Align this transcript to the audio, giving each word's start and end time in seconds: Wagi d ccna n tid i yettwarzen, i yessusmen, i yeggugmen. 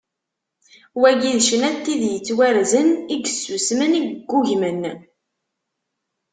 Wagi 1.01 1.31
d 1.37 1.39
ccna 1.45 1.69
n 1.73 1.77
tid 1.83 2.01
i 2.07 2.09
yettwarzen, 2.13 2.89
i 3.13 3.15
yessusmen, 3.21 3.97
i 3.99 4.01
yeggugmen. 4.03 4.81